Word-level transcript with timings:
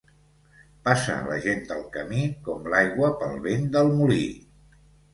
Passa 0.87 1.17
la 1.27 1.37
gent 1.43 1.61
del 1.73 1.85
camí 1.97 2.25
com 2.49 2.73
l'aigua 2.75 3.15
pel 3.23 3.39
vent 3.49 3.73
del 3.79 3.97
molí. 4.03 4.23